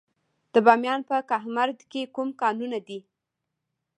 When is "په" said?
1.09-1.15